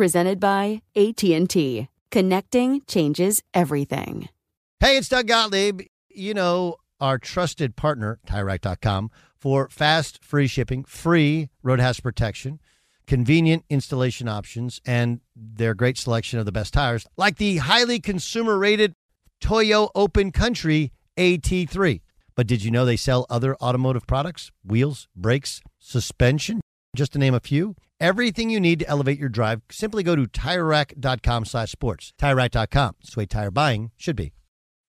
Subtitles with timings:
[0.00, 1.86] presented by AT&T.
[2.10, 4.30] Connecting changes everything.
[4.78, 5.82] Hey, it's Doug Gottlieb.
[6.08, 12.60] You know, our trusted partner, TireRack.com, for fast, free shipping, free road hazard protection,
[13.06, 18.56] convenient installation options, and their great selection of the best tires, like the highly consumer
[18.56, 18.94] rated
[19.38, 22.00] Toyo Open Country AT3.
[22.34, 24.50] But did you know they sell other automotive products?
[24.64, 26.62] Wheels, brakes, suspension,
[26.96, 27.76] just to name a few.
[28.00, 32.14] Everything you need to elevate your drive, simply go to TireRack.com slash sports.
[32.18, 32.96] TireRack.com.
[33.00, 34.32] It's the way tire buying should be.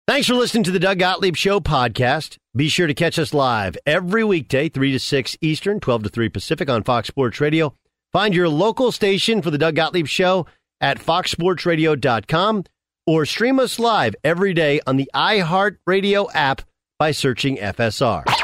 [0.07, 2.37] Thanks for listening to the Doug Gottlieb Show podcast.
[2.55, 6.29] Be sure to catch us live every weekday, 3 to 6 Eastern, 12 to 3
[6.29, 7.75] Pacific on Fox Sports Radio.
[8.11, 10.47] Find your local station for the Doug Gottlieb Show
[10.81, 12.63] at foxsportsradio.com
[13.07, 16.61] or stream us live every day on the iHeartRadio app
[16.97, 18.40] by searching FSR.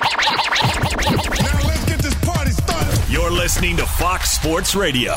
[3.47, 5.13] Listening to Fox Sports Radio.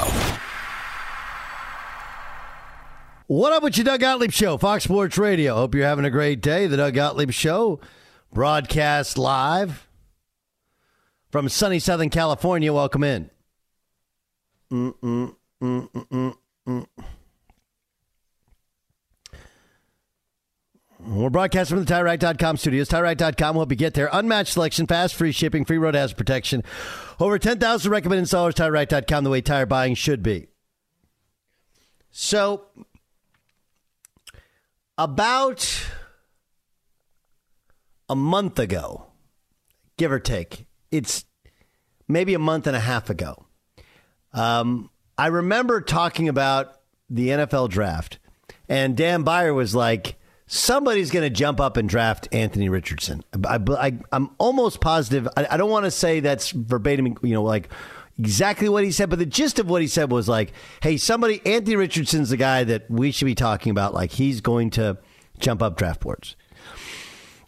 [3.27, 5.57] What up with your Doug Gottlieb Show, Fox Sports Radio?
[5.57, 6.69] Hope you're having a great day.
[6.69, 7.81] The Doug Gottlieb Show
[8.33, 9.89] broadcast live
[11.33, 12.73] from sunny Southern California.
[12.73, 13.31] Welcome in.
[14.71, 16.37] Mm-mm, mm-mm,
[16.69, 16.87] mm.
[21.07, 22.89] We're broadcasting from the TireRack.com studios.
[22.89, 24.11] TireRack.com will help you get there.
[24.13, 26.63] Unmatched selection, fast, free shipping, free road hazard protection.
[27.19, 28.55] Over 10,000 recommended installers.
[28.55, 30.49] TireRack.com, the way tire buying should be.
[32.11, 32.67] So,
[34.99, 35.87] about
[38.09, 39.07] a month ago,
[39.97, 41.25] give or take, it's
[42.09, 43.47] maybe a month and a half ago,
[44.33, 48.19] um, I remember talking about the NFL draft,
[48.69, 50.20] and Dan Beyer was like,
[50.53, 53.23] somebody's going to jump up and draft Anthony Richardson.
[53.45, 55.29] I, am almost positive.
[55.37, 57.69] I, I don't want to say that's verbatim, you know, like
[58.19, 60.53] exactly what he said, but the gist of what he said was like,
[60.83, 63.95] hey, somebody, Anthony Richardson's the guy that we should be talking about.
[63.95, 64.99] Like, he's going to
[65.39, 66.35] jump up draft boards.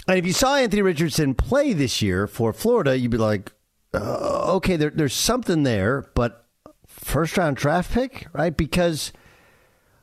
[0.06, 3.52] And if you saw Anthony Richardson play this year for Florida, you'd be like,
[3.92, 6.46] uh, okay, there, there's something there, but
[6.86, 8.56] first round draft pick, right?
[8.56, 9.12] Because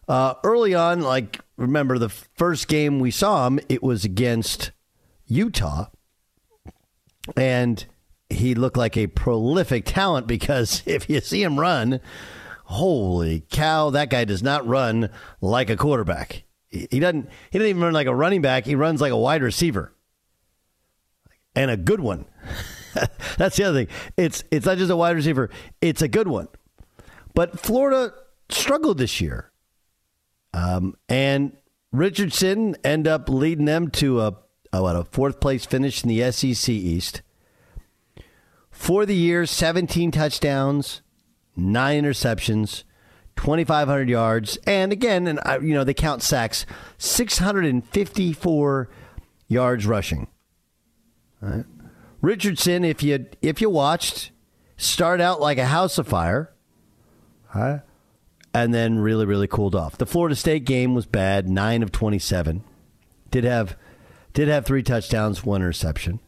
[0.09, 4.71] uh, early on, like remember the first game we saw him, it was against
[5.27, 5.85] Utah,
[7.37, 7.85] and
[8.29, 12.01] he looked like a prolific talent because if you see him run,
[12.65, 15.11] holy cow, that guy does not run
[15.41, 16.43] like a quarterback.
[16.69, 17.29] He doesn't.
[17.51, 18.65] He doesn't even run like a running back.
[18.65, 19.93] He runs like a wide receiver,
[21.55, 22.25] and a good one.
[23.37, 23.95] That's the other thing.
[24.17, 25.49] It's it's not just a wide receiver.
[25.81, 26.47] It's a good one.
[27.33, 28.13] But Florida
[28.49, 29.48] struggled this year.
[30.53, 31.55] Um, and
[31.91, 34.35] Richardson end up leading them to a,
[34.71, 37.21] what, a fourth place finish in the SEC East.
[38.71, 41.01] For the year, 17 touchdowns,
[41.55, 42.83] nine interceptions,
[43.35, 46.65] 2,500 yards, and again, and I, you know they count sacks,
[46.97, 48.89] 654
[49.47, 50.27] yards rushing.
[52.21, 54.31] Richardson, if you if you watched,
[54.77, 56.53] start out like a house of fire.
[58.63, 59.97] And then really, really cooled off.
[59.97, 62.63] The Florida State game was bad, nine of twenty-seven.
[63.31, 63.75] Did have
[64.33, 66.19] did have three touchdowns, one interception.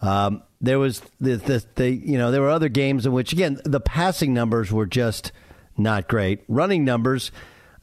[0.00, 3.60] Um, there was the, the the you know there were other games in which again
[3.64, 5.32] the passing numbers were just
[5.76, 6.42] not great.
[6.48, 7.30] Running numbers,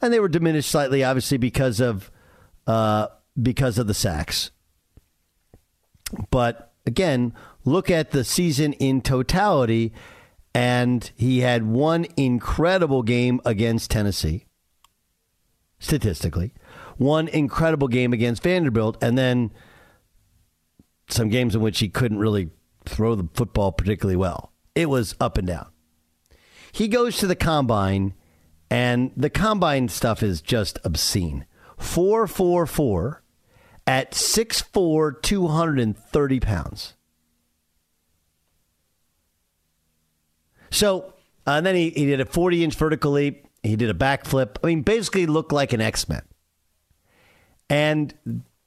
[0.00, 2.10] and they were diminished slightly, obviously because of
[2.66, 3.08] uh,
[3.40, 4.50] because of the sacks.
[6.30, 7.34] But again,
[7.64, 9.92] look at the season in totality
[10.56, 14.46] and he had one incredible game against Tennessee,
[15.78, 16.54] statistically,
[16.96, 19.52] one incredible game against Vanderbilt, and then
[21.10, 22.48] some games in which he couldn't really
[22.86, 24.50] throw the football particularly well.
[24.74, 25.68] It was up and down.
[26.72, 28.14] He goes to the combine,
[28.70, 31.44] and the combine stuff is just obscene.
[31.76, 33.22] 444
[33.86, 36.95] at 6'4, 230 pounds.
[40.76, 41.14] So,
[41.46, 43.46] uh, and then he, he did a 40 inch vertical leap.
[43.62, 44.56] He did a backflip.
[44.62, 46.22] I mean, basically looked like an X Men.
[47.70, 48.14] And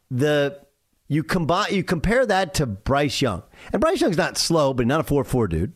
[0.10, 0.60] the
[1.08, 3.44] you combine you compare that to Bryce Young.
[3.72, 5.74] And Bryce Young's not slow, but he's not a 4-4 dude.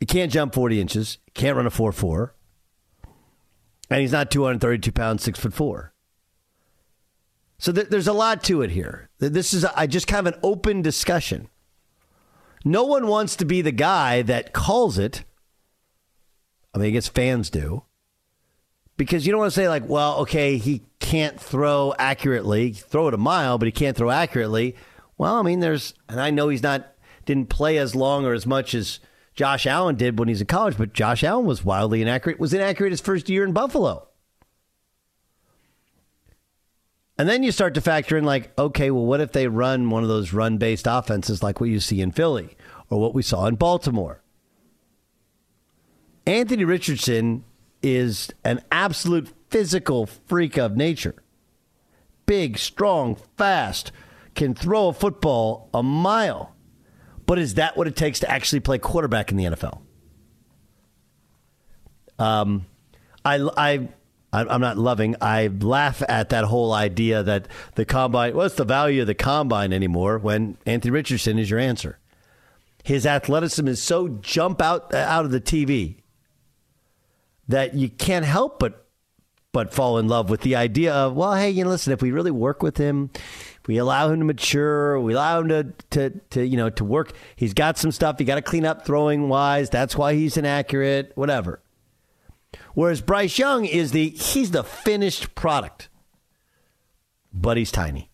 [0.00, 2.30] He can't jump 40 inches, can't run a 4-4.
[3.90, 5.92] And he's not 232 pounds, six foot four.
[7.58, 9.10] So th- there's a lot to it here.
[9.18, 11.48] This is a, I just kind of an open discussion.
[12.64, 15.24] No one wants to be the guy that calls it.
[16.74, 17.84] I mean, I guess fans do.
[18.96, 23.14] Because you don't want to say, like, well, okay, he can't throw accurately, throw it
[23.14, 24.76] a mile, but he can't throw accurately.
[25.18, 26.92] Well, I mean, there's, and I know he's not,
[27.24, 29.00] didn't play as long or as much as
[29.34, 32.90] Josh Allen did when he's in college, but Josh Allen was wildly inaccurate, was inaccurate
[32.90, 34.08] his first year in Buffalo.
[37.22, 40.02] And then you start to factor in, like, okay, well, what if they run one
[40.02, 42.56] of those run based offenses like what you see in Philly
[42.90, 44.20] or what we saw in Baltimore?
[46.26, 47.44] Anthony Richardson
[47.80, 51.14] is an absolute physical freak of nature.
[52.26, 53.92] Big, strong, fast,
[54.34, 56.56] can throw a football a mile.
[57.24, 59.80] But is that what it takes to actually play quarterback in the NFL?
[62.18, 62.66] Um,
[63.24, 63.88] I, I,
[64.32, 65.14] I'm not loving.
[65.20, 68.34] I laugh at that whole idea that the combine.
[68.34, 70.18] What's the value of the combine anymore?
[70.18, 71.98] When Anthony Richardson is your answer,
[72.82, 75.96] his athleticism is so jump out uh, out of the TV
[77.48, 78.86] that you can't help but
[79.52, 82.10] but fall in love with the idea of well, hey, you know, listen, if we
[82.10, 83.10] really work with him,
[83.66, 84.98] we allow him to mature.
[84.98, 87.12] We allow him to, to, to you know, to work.
[87.36, 88.18] He's got some stuff.
[88.18, 89.68] He got to clean up throwing wise.
[89.68, 91.12] That's why he's inaccurate.
[91.16, 91.61] Whatever.
[92.74, 95.88] Whereas Bryce Young is the he's the finished product,
[97.32, 98.10] but he's tiny.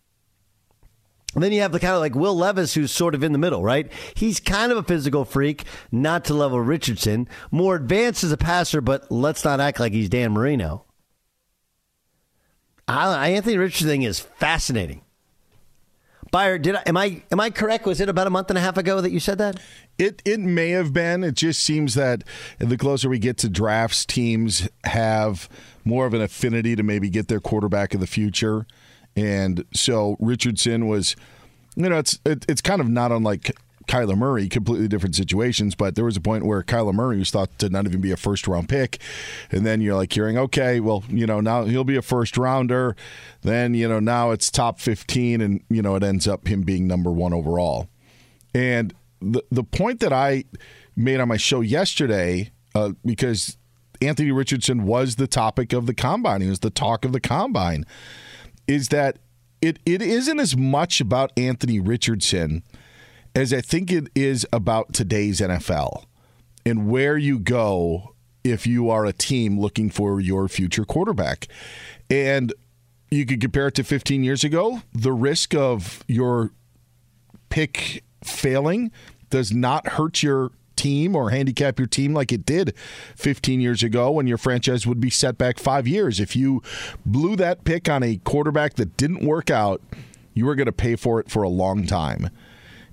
[1.35, 3.37] And then you have the kind of like Will Levis, who's sort of in the
[3.37, 3.91] middle, right?
[4.15, 7.27] He's kind of a physical freak, not to level Richardson.
[7.51, 10.85] More advanced as a passer, but let's not act like he's Dan Marino.
[12.87, 15.03] I, Anthony Richardson is fascinating.
[16.31, 17.85] Beyer, did I, am I am I correct?
[17.85, 19.59] Was it about a month and a half ago that you said that?
[19.97, 21.23] It it may have been.
[21.23, 22.23] It just seems that
[22.59, 25.49] the closer we get to drafts, teams have
[25.83, 28.67] more of an affinity to maybe get their quarterback of the future,
[29.15, 31.15] and so Richardson was,
[31.75, 33.55] you know, it's it, it's kind of not unlike
[33.89, 35.73] Kyler Murray, completely different situations.
[35.73, 38.17] But there was a point where Kyler Murray was thought to not even be a
[38.17, 38.99] first round pick.
[39.51, 42.95] And then you're like hearing, okay, well, you know, now he'll be a first rounder.
[43.41, 46.87] Then, you know, now it's top 15, and, you know, it ends up him being
[46.87, 47.89] number one overall.
[48.53, 50.45] And the, the point that I
[50.95, 53.57] made on my show yesterday, uh, because
[54.03, 57.85] Anthony Richardson was the topic of the combine, he was the talk of the combine,
[58.67, 59.17] is that
[59.63, 62.61] it, it isn't as much about Anthony Richardson
[63.35, 66.05] as I think it is about today's NFL
[66.65, 71.47] and where you go if you are a team looking for your future quarterback.
[72.09, 72.53] And
[73.11, 74.81] you could compare it to 15 years ago.
[74.93, 76.51] The risk of your
[77.49, 78.91] pick failing
[79.29, 82.73] does not hurt your team or handicap your team like it did
[83.15, 86.19] 15 years ago when your franchise would be set back five years.
[86.19, 86.63] If you
[87.05, 89.81] blew that pick on a quarterback that didn't work out,
[90.33, 92.29] you were going to pay for it for a long time.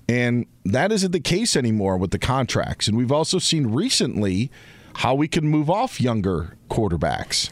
[0.09, 2.87] And that isn't the case anymore with the contracts.
[2.87, 4.51] And we've also seen recently
[4.97, 7.51] how we can move off younger quarterbacks.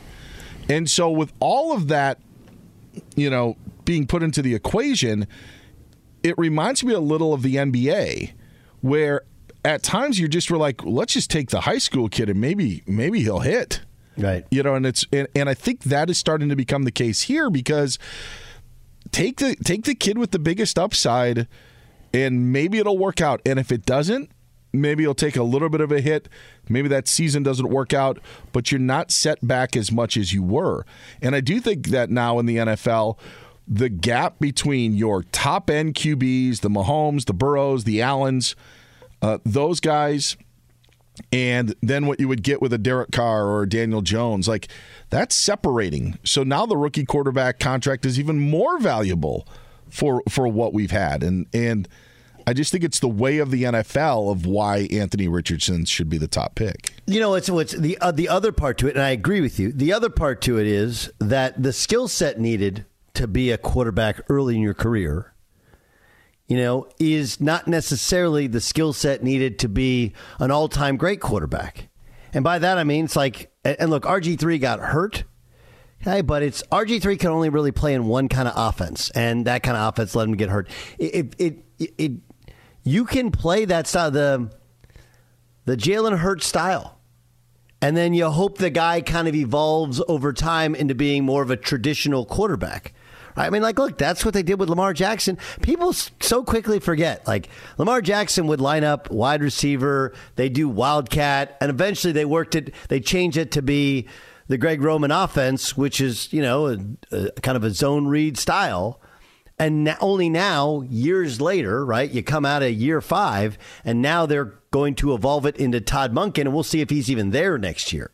[0.68, 2.18] And so, with all of that,
[3.16, 5.26] you know, being put into the equation,
[6.23, 8.32] it reminds me a little of the NBA,
[8.80, 9.23] where
[9.64, 12.82] at times you're just were like, let's just take the high school kid and maybe
[12.87, 13.80] maybe he'll hit.
[14.16, 14.46] Right.
[14.50, 17.23] You know, and it's and, and I think that is starting to become the case
[17.23, 17.99] here because
[19.11, 21.46] take the take the kid with the biggest upside
[22.14, 23.42] and maybe it'll work out.
[23.44, 24.30] And if it doesn't,
[24.73, 26.28] maybe you'll take a little bit of a hit.
[26.68, 28.21] Maybe that season doesn't work out,
[28.52, 30.87] but you're not set back as much as you were.
[31.21, 33.18] And I do think that now in the NFL,
[33.66, 38.54] the gap between your top end QBs, the Mahomes, the Burrows, the Allens,
[39.21, 40.37] uh, those guys,
[41.33, 44.68] and then what you would get with a Derek Carr or Daniel Jones, like
[45.11, 46.18] that's separating.
[46.25, 49.47] So now the rookie quarterback contract is even more valuable
[49.94, 51.88] for for what we've had, and and
[52.46, 56.18] I just think it's the way of the NFL of why Anthony Richardson should be
[56.18, 56.92] the top pick.
[57.06, 59.58] You know, it's what's the uh, the other part to it, and I agree with
[59.58, 59.72] you.
[59.72, 62.84] The other part to it is that the skill set needed
[63.14, 65.34] to be a quarterback early in your career
[66.46, 71.20] you know, is not necessarily the skill set needed to be an all time great
[71.20, 71.88] quarterback.
[72.32, 75.24] And by that I mean it's like, and look, RG three got hurt.
[76.06, 79.46] Okay, but it's RG three can only really play in one kind of offense, and
[79.46, 80.68] that kind of offense let him get hurt.
[80.99, 82.12] It, it, it, it
[82.82, 84.50] you can play that style, the
[85.64, 86.99] the Jalen Hurts style,
[87.80, 91.50] and then you hope the guy kind of evolves over time into being more of
[91.50, 92.92] a traditional quarterback.
[93.34, 95.38] I mean, like, look, that's what they did with Lamar Jackson.
[95.62, 97.26] People so quickly forget.
[97.26, 102.54] Like, Lamar Jackson would line up wide receiver, they do wildcat, and eventually they worked
[102.54, 104.06] it, they changed it to be
[104.48, 106.78] the Greg Roman offense, which is, you know, a,
[107.10, 109.00] a kind of a zone read style.
[109.58, 112.10] And now, only now, years later, right?
[112.10, 116.12] You come out of year five, and now they're going to evolve it into Todd
[116.12, 118.10] Monken, and we'll see if he's even there next year.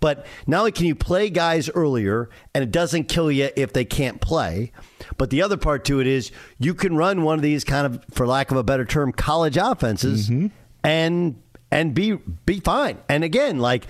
[0.00, 3.84] But not only can you play guys earlier and it doesn't kill you if they
[3.84, 4.72] can't play,
[5.18, 8.04] but the other part to it is you can run one of these kind of,
[8.10, 10.48] for lack of a better term, college offenses mm-hmm.
[10.82, 12.12] and and be
[12.44, 12.98] be fine.
[13.08, 13.86] And again, like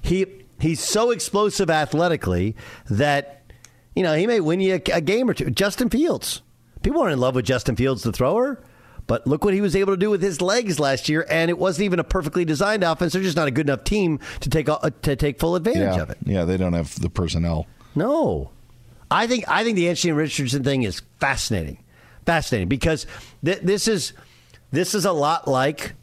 [0.00, 0.26] he
[0.60, 2.56] he's so explosive athletically
[2.90, 3.52] that
[3.94, 5.50] you know he may win you a, a game or two.
[5.50, 6.42] Justin Fields,
[6.82, 8.62] people are in love with Justin Fields, the thrower.
[9.06, 11.58] But look what he was able to do with his legs last year, and it
[11.58, 13.14] wasn't even a perfectly designed offense.
[13.14, 16.02] They're just not a good enough team to take uh, to take full advantage yeah.
[16.02, 16.18] of it.
[16.26, 17.66] Yeah, they don't have the personnel.
[17.94, 18.50] No,
[19.10, 21.82] I think I think the Anthony Richardson thing is fascinating,
[22.26, 23.06] fascinating because
[23.42, 24.12] th- this is
[24.72, 25.94] this is a lot like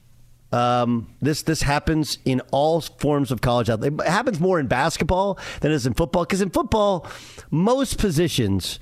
[0.56, 3.70] um, this this happens in all forms of college.
[3.70, 7.06] It happens more in basketball than it is in football because in football,
[7.52, 8.80] most positions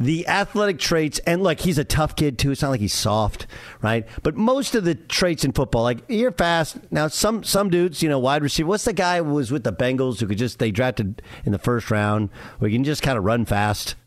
[0.00, 2.50] the athletic traits, and look, he's a tough kid too.
[2.50, 3.46] It's not like he's soft,
[3.82, 4.04] right?
[4.24, 6.78] But most of the traits in football, like you're fast.
[6.90, 8.68] Now, some some dudes, you know, wide receiver.
[8.68, 11.58] What's the guy who was with the Bengals who could just they drafted in the
[11.58, 13.94] first round, where you can just kind of run fast.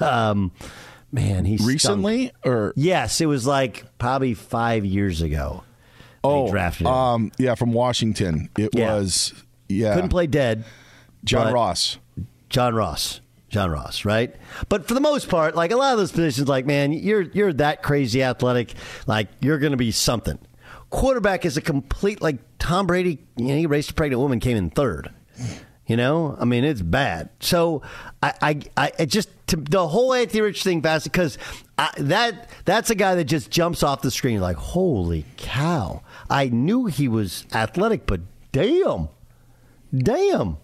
[0.00, 0.52] Um,
[1.10, 5.64] man, he's recently or yes, it was like probably five years ago.
[6.24, 6.92] Oh, drafted him.
[6.92, 8.48] um, yeah, from Washington.
[8.58, 8.94] It yeah.
[8.94, 9.34] was
[9.68, 10.64] yeah, couldn't play dead.
[11.24, 11.98] John Ross.
[12.48, 13.20] John Ross.
[13.48, 14.34] John Ross, right?
[14.68, 17.52] But for the most part, like a lot of those positions, like man, you're you're
[17.54, 18.74] that crazy athletic,
[19.06, 20.38] like you're going to be something.
[20.90, 23.18] Quarterback is a complete like Tom Brady.
[23.36, 25.10] You know, he raced a pregnant woman, came in third.
[25.86, 27.30] You know, I mean, it's bad.
[27.40, 27.80] So
[28.22, 31.38] I, I, I just to, the whole Anthony Rich thing, fast because
[31.96, 36.02] that that's a guy that just jumps off the screen like, holy cow!
[36.30, 38.20] I knew he was athletic, but
[38.52, 39.08] damn,
[39.96, 40.58] damn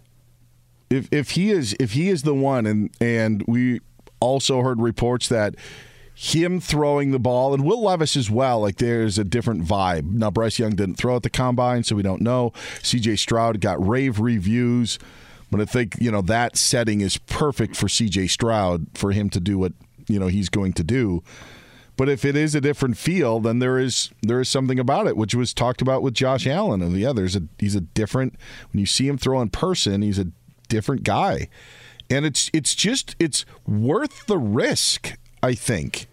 [0.94, 3.80] if if he is if he is the one, and and we
[4.20, 5.54] also heard reports that
[6.14, 8.60] him throwing the ball and Will Levis as well.
[8.60, 10.10] Like there's a different vibe.
[10.12, 12.52] Now Bryce Young didn't throw at the combine, so we don't know.
[12.82, 13.16] C.J.
[13.16, 14.98] Stroud got rave reviews,
[15.50, 18.28] but I think you know that setting is perfect for C.J.
[18.28, 19.72] Stroud for him to do what
[20.06, 21.22] you know he's going to do.
[21.96, 25.16] But if it is a different feel, then there is there is something about it,
[25.16, 26.82] which was talked about with Josh Allen.
[26.82, 27.38] And the others.
[27.58, 28.34] he's a different
[28.72, 30.26] when you see him throw in person, he's a
[30.68, 31.48] different guy.
[32.10, 36.06] And it's it's just it's worth the risk, I think,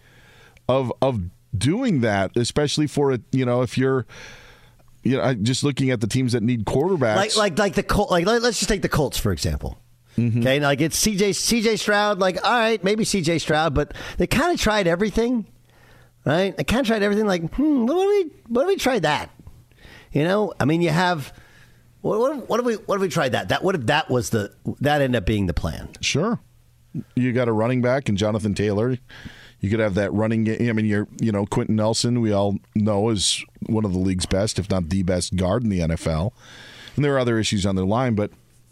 [0.70, 1.22] of of
[1.58, 4.06] doing that, especially for a you know if you're
[5.04, 8.08] you know just looking at the teams that need quarterbacks, like like like the Col-
[8.10, 9.80] like let's just take the Colts for example.
[10.18, 10.40] Mm-hmm.
[10.42, 12.20] Okay, like it's CJ CJ Stroud.
[12.20, 15.46] Like all right, maybe CJ Stroud, but they kind of tried everything,
[16.26, 16.56] right?
[16.56, 17.26] They kind of tried everything.
[17.26, 19.30] Like hmm, what if we what if we tried that?
[20.12, 21.34] You know, I mean, you have
[22.02, 23.50] what, what, what if we what if we tried that?
[23.50, 25.90] That what if that was the that ended up being the plan?
[26.02, 26.40] Sure.
[27.16, 28.98] You got a running back and Jonathan Taylor.
[29.62, 30.70] You could have that running game.
[30.70, 32.20] I mean, you're you know Quenton Nelson.
[32.20, 35.70] We all know is one of the league's best, if not the best guard in
[35.70, 36.32] the NFL.
[36.96, 38.32] And there are other issues on the line, but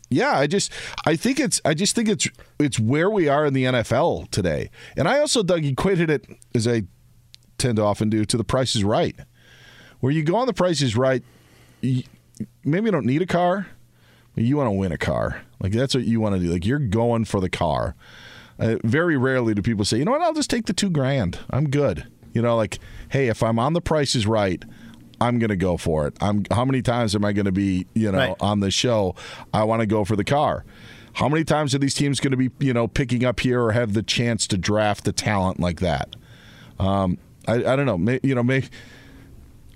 [0.10, 0.74] yeah, I just
[1.06, 2.28] I think it's I just think it's
[2.60, 4.72] it's where we are in the NFL today.
[4.98, 6.26] And I also Doug equated it
[6.56, 6.84] as I
[7.60, 9.16] tend to often do to the Price is Right,
[10.00, 11.24] where you go on the Price is Right
[12.64, 13.68] maybe you don't need a car,
[14.36, 15.42] but you want to win a car.
[15.60, 16.52] Like that's what you want to do.
[16.52, 17.96] Like you're going for the car.
[18.60, 21.40] Uh, very rarely do people say, you know what, I'll just take the two grand.
[21.50, 22.08] I'm good.
[22.34, 24.64] You know, like, hey, if I'm on the price is right,
[25.22, 26.16] I'm going to go for it.
[26.22, 26.46] I'm.
[26.52, 28.36] How many times am I going to be, you know, right.
[28.40, 29.16] on the show?
[29.54, 30.64] I want to go for the car.
[31.14, 33.72] How many times are these teams going to be, you know, picking up here or
[33.72, 36.16] have the chance to draft the talent like that?
[36.80, 37.18] Um,
[37.50, 37.98] I, I don't know.
[37.98, 38.68] May, you know, maybe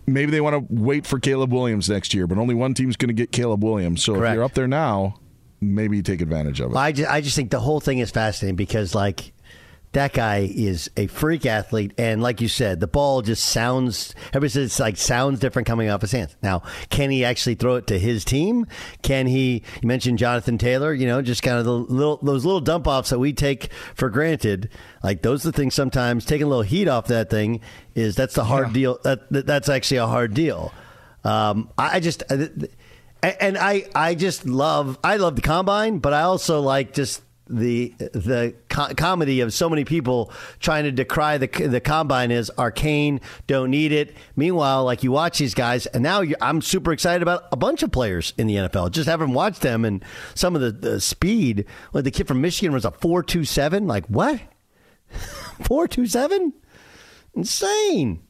[0.06, 3.10] maybe they want to wait for Caleb Williams next year, but only one team's going
[3.10, 4.04] to get Caleb Williams.
[4.04, 4.32] So Correct.
[4.32, 5.16] if you're up there now,
[5.62, 6.78] maybe take advantage of it.
[6.78, 9.33] I just, I just think the whole thing is fascinating because, like,
[9.94, 14.16] that guy is a freak athlete, and like you said, the ball just sounds.
[14.34, 16.36] Says it's like sounds different coming off his hands.
[16.42, 18.66] Now, can he actually throw it to his team?
[19.04, 19.64] Can he?
[19.82, 20.94] You mentioned Jonathan Taylor.
[20.94, 24.10] You know, just kind of the little those little dump offs that we take for
[24.10, 24.70] granted.
[25.04, 25.76] Like those are the things.
[25.76, 27.62] Sometimes taking a little heat off that thing
[27.94, 28.74] is that's the hard yeah.
[28.74, 29.00] deal.
[29.04, 30.74] That, that, that's actually a hard deal.
[31.24, 32.24] Um, I, I just.
[32.32, 37.94] and I, I just love I love the combine, but I also like just the
[37.98, 43.20] the co- comedy of so many people trying to decry the the combine is arcane,
[43.48, 44.16] don't need it.
[44.36, 47.92] Meanwhile, like you watch these guys, and now I'm super excited about a bunch of
[47.92, 48.92] players in the NFL.
[48.92, 50.04] Just having watched them and
[50.36, 51.66] some of the, the speed.
[51.92, 53.88] Like the kid from Michigan was a four two seven.
[53.88, 54.40] Like what?
[55.64, 56.54] Four two seven?
[57.36, 58.24] Insane.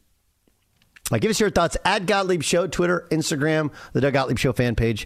[1.11, 4.73] Like, give us your thoughts at Gottlieb Show, Twitter, Instagram, the Doug Gottlieb Show fan
[4.73, 5.05] page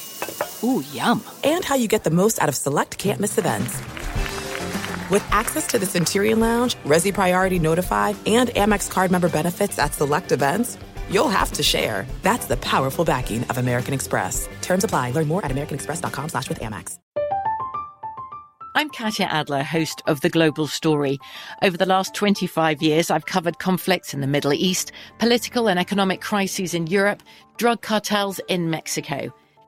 [0.63, 1.23] Ooh, yum.
[1.43, 3.79] And how you get the most out of select can't miss events.
[5.09, 9.93] With access to the Centurion Lounge, Resy Priority Notified, and Amex card member benefits at
[9.93, 10.77] select events,
[11.09, 12.07] you'll have to share.
[12.21, 14.47] That's the powerful backing of American Express.
[14.61, 15.11] Terms apply.
[15.11, 16.97] Learn more at americanexpress.com slash with Amex.
[18.73, 21.19] I'm Katya Adler, host of The Global Story.
[21.61, 26.21] Over the last 25 years, I've covered conflicts in the Middle East, political and economic
[26.21, 27.21] crises in Europe,
[27.57, 29.33] drug cartels in Mexico.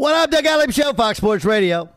[0.00, 1.90] What up, Doug Gottlieb Show, Fox Sports Radio.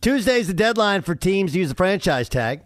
[0.00, 2.60] Tuesday's the deadline for teams to use the franchise tag.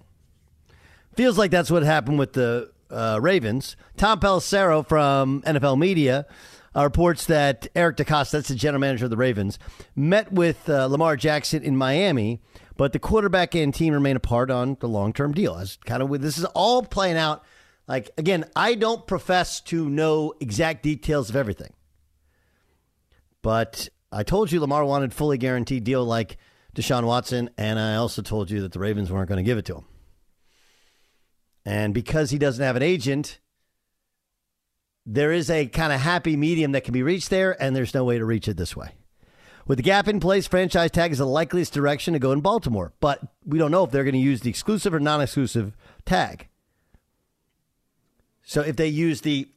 [1.14, 3.74] Feels like that's what happened with the uh, Ravens.
[3.96, 6.26] Tom Pelissero from NFL Media
[6.76, 9.58] uh, reports that Eric DeCosta, that's the general manager of the Ravens,
[9.94, 12.42] met with uh, Lamar Jackson in Miami,
[12.76, 15.56] but the quarterback and team remain apart on the long term deal.
[15.56, 17.46] As kind of this is all playing out.
[17.88, 21.72] Like again, I don't profess to know exact details of everything.
[23.42, 26.36] But I told you Lamar wanted fully guaranteed deal like
[26.74, 29.64] Deshaun Watson, and I also told you that the Ravens weren't going to give it
[29.66, 29.84] to him.
[31.64, 33.40] And because he doesn't have an agent,
[35.04, 38.04] there is a kind of happy medium that can be reached there, and there's no
[38.04, 38.90] way to reach it this way.
[39.66, 42.92] With the gap in place, franchise tag is the likeliest direction to go in Baltimore,
[43.00, 46.48] but we don't know if they're going to use the exclusive or non exclusive tag.
[48.44, 49.48] So if they use the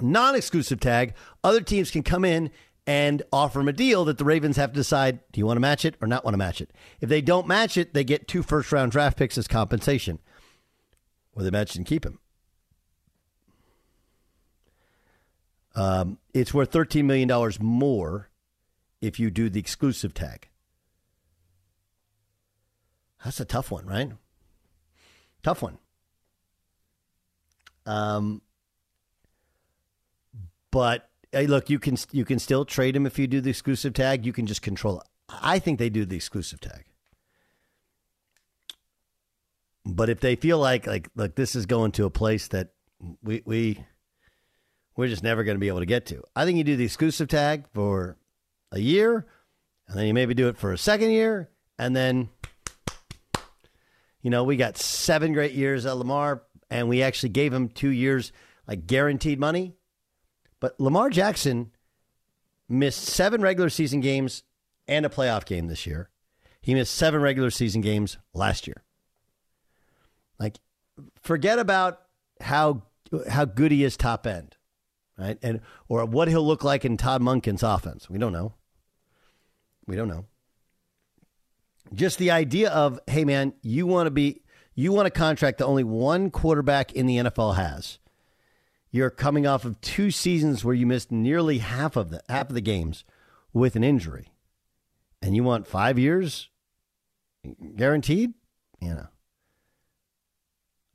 [0.00, 2.50] non exclusive tag, other teams can come in
[2.86, 5.60] and offer him a deal that the Ravens have to decide do you want to
[5.60, 6.72] match it or not want to match it?
[7.00, 10.18] If they don't match it, they get two first round draft picks as compensation.
[11.32, 12.18] Or they match and keep him.
[15.76, 18.28] Um, it's worth $13 million more
[19.00, 20.48] if you do the exclusive tag.
[23.24, 24.10] That's a tough one, right?
[25.42, 25.78] Tough one.
[27.86, 28.42] Um,
[30.70, 33.92] but hey, look, you can you can still trade him if you do the exclusive
[33.92, 34.26] tag.
[34.26, 35.02] You can just control.
[35.28, 36.84] I think they do the exclusive tag.
[39.84, 42.72] But if they feel like like like this is going to a place that
[43.22, 43.84] we we
[44.96, 46.84] we're just never going to be able to get to, I think you do the
[46.84, 48.18] exclusive tag for
[48.72, 49.26] a year,
[49.88, 52.28] and then you maybe do it for a second year, and then
[54.20, 57.88] you know we got seven great years at Lamar, and we actually gave him two
[57.88, 58.32] years
[58.68, 59.74] like guaranteed money.
[60.60, 61.72] But Lamar Jackson
[62.68, 64.44] missed seven regular season games
[64.86, 66.10] and a playoff game this year.
[66.60, 68.84] He missed seven regular season games last year.
[70.38, 70.58] Like,
[71.22, 72.02] forget about
[72.40, 72.82] how
[73.28, 74.56] how good he is top end,
[75.18, 75.38] right?
[75.42, 78.08] And or what he'll look like in Todd Monken's offense.
[78.08, 78.54] We don't know.
[79.86, 80.26] We don't know.
[81.92, 84.42] Just the idea of, hey man, you want to be
[84.74, 87.98] you want a contract that only one quarterback in the NFL has.
[88.90, 92.54] You're coming off of two seasons where you missed nearly half of the half of
[92.54, 93.04] the games
[93.52, 94.32] with an injury.
[95.22, 96.50] And you want five years
[97.76, 98.34] guaranteed?
[98.80, 99.06] You know.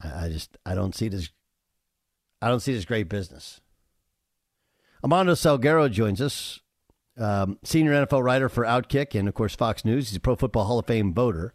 [0.02, 1.30] I, I just I don't see this.
[2.42, 3.62] I don't see this great business.
[5.04, 6.60] Armando Salguero joins us,
[7.18, 10.10] um, senior NFL writer for Outkick and of course Fox News.
[10.10, 11.54] He's a Pro Football Hall of Fame voter.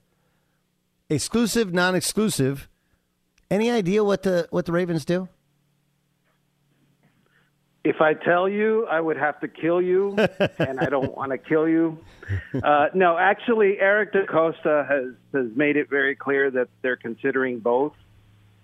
[1.08, 2.68] Exclusive, non-exclusive.
[3.50, 5.28] Any idea what the what the Ravens do?
[7.82, 10.14] If I tell you, I would have to kill you,
[10.58, 11.98] and I don't want to kill you.
[12.62, 17.94] Uh, no, actually, Eric DeCosta has has made it very clear that they're considering both.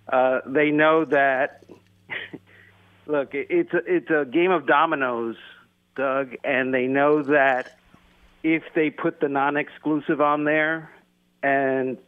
[0.09, 1.64] Uh, they know that.
[3.07, 5.37] look, it's a, it's a game of dominoes,
[5.96, 7.79] Doug, and they know that
[8.42, 10.90] if they put the non-exclusive on there,
[11.42, 11.98] and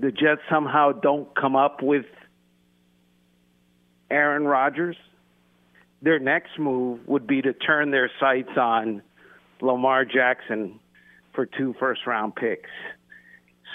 [0.00, 2.06] the Jets somehow don't come up with
[4.10, 4.96] Aaron Rodgers,
[6.02, 9.02] their next move would be to turn their sights on
[9.60, 10.78] Lamar Jackson
[11.34, 12.70] for two first round picks.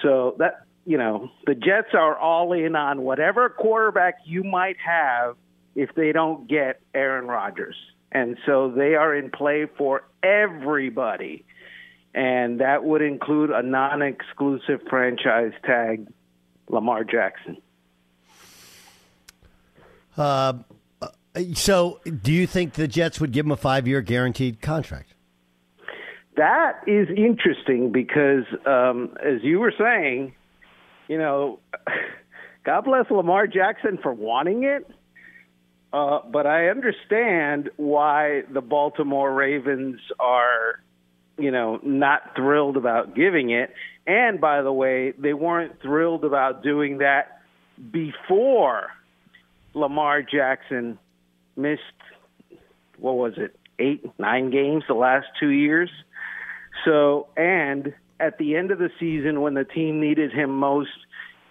[0.01, 5.35] So that you know, the Jets are all in on whatever quarterback you might have
[5.75, 7.75] if they don't get Aaron Rodgers.
[8.11, 11.45] And so they are in play for everybody.
[12.13, 16.07] And that would include a non exclusive franchise tag,
[16.67, 17.57] Lamar Jackson.
[20.17, 20.53] Uh,
[21.53, 25.13] so, do you think the Jets would give him a five year guaranteed contract?
[26.35, 30.33] That is interesting because, um, as you were saying,
[31.07, 31.59] you know,
[32.63, 34.89] God bless Lamar Jackson for wanting it.
[35.93, 40.79] Uh, but I understand why the Baltimore Ravens are,
[41.37, 43.73] you know, not thrilled about giving it.
[44.07, 47.41] And by the way, they weren't thrilled about doing that
[47.91, 48.87] before
[49.73, 50.97] Lamar Jackson
[51.55, 51.81] missed,
[52.97, 55.89] what was it, eight, nine games the last two years.
[56.85, 60.89] So, and at the end of the season when the team needed him most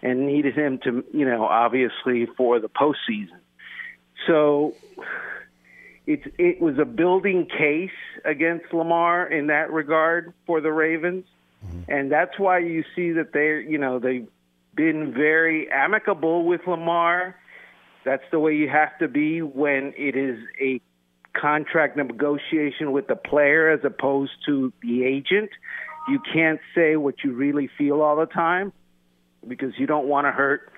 [0.03, 3.41] and needed him to, you know, obviously for the postseason.
[4.27, 4.75] So
[6.07, 7.91] it it was a building case
[8.25, 11.25] against Lamar in that regard for the Ravens,
[11.65, 11.91] mm-hmm.
[11.91, 14.29] and that's why you see that they, you know, they've
[14.75, 17.37] been very amicable with Lamar.
[18.05, 20.81] That's the way you have to be when it is a
[21.39, 25.51] contract negotiation with the player as opposed to the agent.
[26.09, 28.73] You can't say what you really feel all the time
[29.47, 30.73] because you don't want to hurt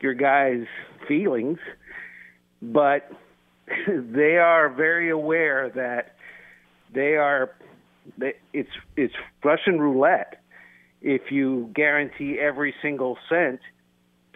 [0.00, 0.66] your guy's
[1.06, 1.58] feelings.
[2.62, 3.10] But
[3.86, 6.14] they are very aware that
[6.92, 7.50] they are
[8.18, 10.42] they, it's it's Russian roulette
[11.02, 13.60] if you guarantee every single cent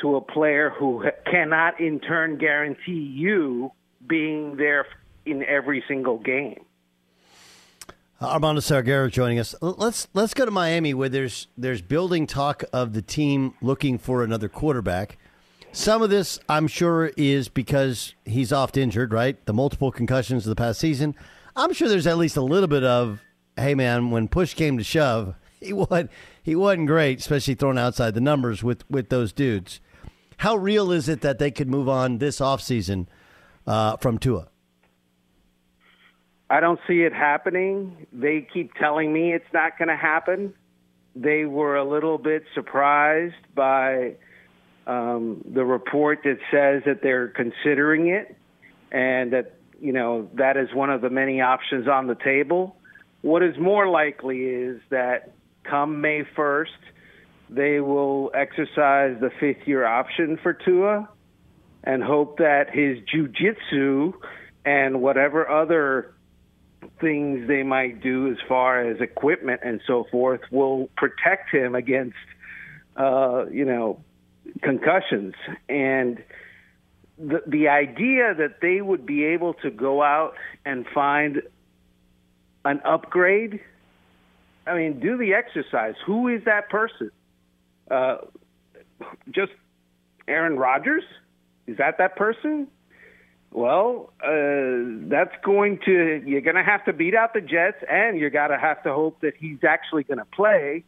[0.00, 3.72] to a player who cannot in turn guarantee you
[4.06, 4.86] being there
[5.24, 6.64] in every single game.
[8.20, 9.54] Uh, Armando Salguero joining us.
[9.60, 14.22] Let's let's go to Miami where there's there's building talk of the team looking for
[14.22, 15.18] another quarterback.
[15.72, 19.44] Some of this, I'm sure, is because he's oft injured, right?
[19.44, 21.16] The multiple concussions of the past season.
[21.56, 23.20] I'm sure there's at least a little bit of,
[23.56, 26.10] hey man, when push came to shove, he wasn't
[26.44, 29.80] he wasn't great, especially thrown outside the numbers with with those dudes.
[30.38, 33.06] How real is it that they could move on this offseason
[33.66, 34.48] uh, from Tua?
[36.50, 38.06] I don't see it happening.
[38.12, 40.52] They keep telling me it's not going to happen.
[41.16, 44.16] They were a little bit surprised by
[44.86, 48.36] um, the report that says that they're considering it
[48.92, 52.76] and that, you know, that is one of the many options on the table.
[53.22, 55.33] What is more likely is that
[55.64, 56.68] come May 1st,
[57.50, 61.08] they will exercise the fifth year option for Tua
[61.82, 64.14] and hope that his jujitsu
[64.64, 66.14] and whatever other
[67.00, 72.16] things they might do as far as equipment and so forth will protect him against,
[72.96, 74.02] uh, you know,
[74.62, 75.34] concussions.
[75.68, 76.22] And
[77.18, 81.42] the the idea that they would be able to go out and find
[82.64, 83.60] an upgrade.
[84.66, 85.94] I mean, do the exercise.
[86.06, 87.10] Who is that person?
[87.90, 88.16] Uh,
[89.30, 89.52] just
[90.26, 91.04] Aaron Rodgers?
[91.66, 92.68] Is that that person?
[93.52, 98.18] Well, uh, that's going to you're going to have to beat out the Jets, and
[98.18, 100.84] you're going to have to hope that he's actually going to play.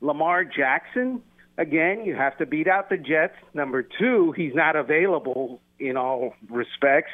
[0.00, 1.22] Lamar Jackson,
[1.58, 3.34] again, you have to beat out the Jets.
[3.54, 7.10] Number two, he's not available in all respects,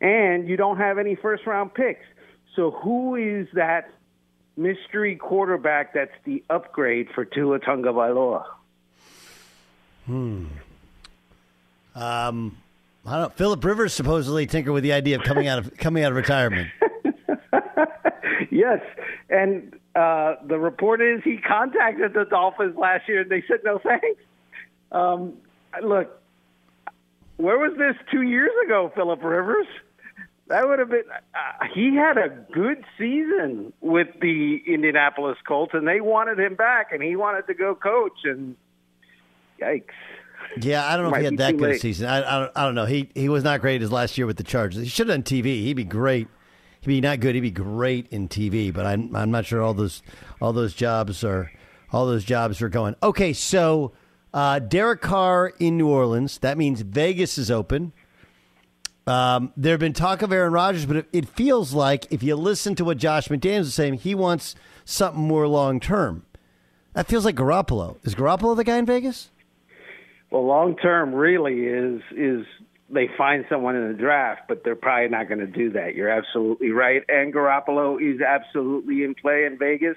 [0.00, 2.04] and you don't have any first round picks.
[2.54, 3.90] So who is that
[4.56, 8.44] mystery quarterback that's the upgrade for Tua Tagovailoa?
[10.06, 10.46] Hmm.
[11.94, 12.56] Um,
[13.06, 13.32] I don't.
[13.34, 16.68] Philip Rivers supposedly tinkered with the idea of coming out of coming out of retirement.
[18.50, 18.80] yes,
[19.30, 23.78] and uh, the report is he contacted the Dolphins last year, and they said no
[23.78, 24.20] thanks.
[24.92, 25.34] Um,
[25.82, 26.20] look,
[27.36, 29.66] where was this two years ago, Philip Rivers?
[30.48, 31.04] That would have been.
[31.10, 36.92] Uh, he had a good season with the Indianapolis Colts, and they wanted him back,
[36.92, 38.20] and he wanted to go coach.
[38.24, 38.54] And
[39.60, 39.90] yikes!
[40.60, 42.08] Yeah, I don't know if he had that good a season.
[42.08, 42.86] I, I, don't, I don't know.
[42.86, 44.82] He he was not great his last year with the Chargers.
[44.82, 45.62] He should have done TV.
[45.62, 46.28] He'd be great.
[46.80, 47.34] He'd be not good.
[47.34, 48.72] He'd be great in TV.
[48.72, 50.02] But I'm I'm not sure all those
[50.40, 51.50] all those jobs are
[51.92, 52.94] all those jobs are going.
[53.02, 53.92] Okay, so
[54.32, 56.38] uh, Derek Carr in New Orleans.
[56.38, 57.92] That means Vegas is open.
[59.06, 62.34] Um, there have been talk of Aaron Rodgers, but it, it, feels like if you
[62.34, 66.26] listen to what Josh McDaniels is saying, he wants something more long term.
[66.94, 67.98] That feels like Garoppolo.
[68.04, 69.30] Is Garoppolo the guy in Vegas?
[70.30, 72.46] Well, long term really is is
[72.90, 75.94] they find someone in the draft, but they're probably not going to do that.
[75.94, 77.02] You're absolutely right.
[77.08, 79.96] And Garoppolo is absolutely in play in Vegas.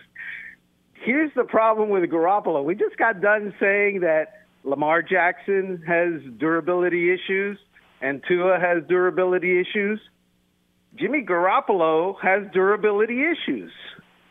[0.94, 2.64] Here's the problem with Garoppolo.
[2.64, 7.58] We just got done saying that Lamar Jackson has durability issues
[8.02, 10.00] and Tua has durability issues.
[10.96, 13.72] Jimmy Garoppolo has durability issues.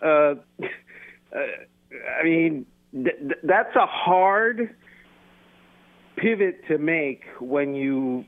[0.03, 0.35] Uh, uh,
[2.21, 4.75] I mean, th- that's a hard
[6.17, 8.25] pivot to make when you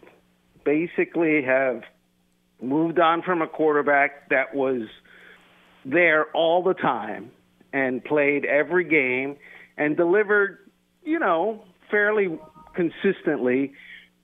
[0.65, 1.83] basically have
[2.63, 4.83] moved on from a quarterback that was
[5.85, 7.31] there all the time
[7.73, 9.37] and played every game
[9.77, 10.59] and delivered,
[11.03, 12.39] you know, fairly
[12.75, 13.73] consistently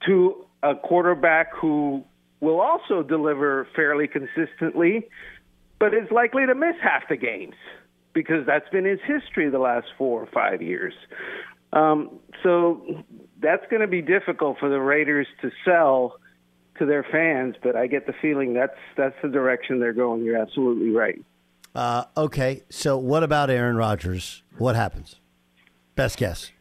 [0.07, 2.05] to a quarterback who
[2.41, 5.09] will also deliver fairly consistently,
[5.79, 7.55] but is likely to miss half the games
[8.13, 10.95] because that's been his history the last four or five years.
[11.73, 13.05] Um, so
[13.41, 16.15] that's going to be difficult for the Raiders to sell
[16.79, 20.25] to their fans, but I get the feeling that's that's the direction they're going.
[20.25, 21.23] You're absolutely right.
[21.75, 24.43] Uh, okay, so what about Aaron Rodgers?
[24.57, 25.21] What happens?
[25.95, 26.53] Best guess.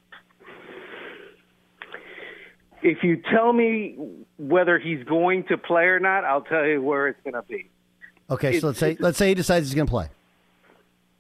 [2.88, 3.98] If you tell me
[4.38, 7.67] whether he's going to play or not, I'll tell you where it's going to be.
[8.30, 10.08] Okay, it's, so let's say let's say he decides he's going to play.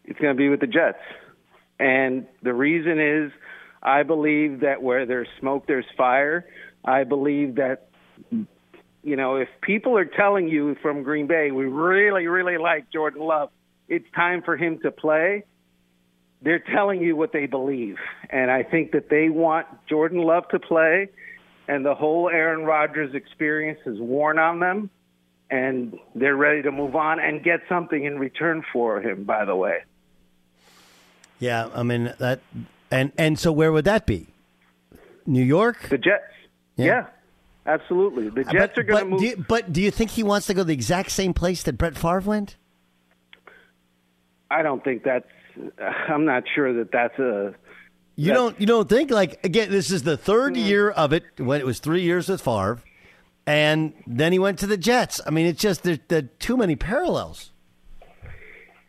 [0.03, 1.01] It's going to be with the Jets,
[1.79, 3.31] and the reason is
[3.81, 6.45] I believe that where there's smoke, there's fire.
[6.83, 7.89] I believe that
[8.29, 13.23] you know if people are telling you from Green Bay, we really, really like Jordan
[13.23, 13.49] Love,
[13.87, 15.45] it's time for him to play
[16.41, 17.97] they're telling you what they believe.
[18.29, 21.09] And I think that they want Jordan Love to play
[21.67, 24.89] and the whole Aaron Rodgers experience is worn on them,
[25.49, 29.23] and they're ready to move on and get something in return for him.
[29.23, 29.79] By the way.
[31.39, 32.39] Yeah, I mean that,
[32.89, 34.27] and and so where would that be?
[35.25, 35.89] New York.
[35.89, 36.23] The Jets.
[36.75, 36.85] Yeah.
[36.85, 37.05] yeah
[37.65, 38.29] absolutely.
[38.29, 39.19] The uh, Jets but, are going to move.
[39.19, 41.77] Do you, but do you think he wants to go the exact same place that
[41.77, 42.55] Brett Favre went?
[44.49, 45.27] I don't think that's.
[46.09, 47.55] I'm not sure that that's a
[48.15, 50.67] you don't you don't think like again this is the 3rd mm-hmm.
[50.67, 52.81] year of it when it was three years with Favre,
[53.45, 55.19] and then he went to the Jets.
[55.25, 57.51] I mean, it's just there's there too many parallels.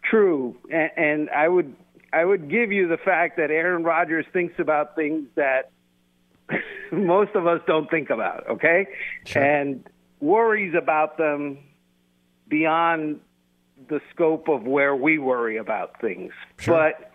[0.04, 1.74] True, and, and I would
[2.12, 5.70] I would give you the fact that Aaron Rodgers thinks about things that
[6.92, 8.46] most of us don't think about.
[8.48, 8.86] Okay,
[9.24, 9.42] sure.
[9.42, 9.84] and
[10.20, 11.58] worries about them
[12.48, 13.20] beyond
[13.88, 16.74] the scope of where we worry about things, sure.
[16.74, 17.12] but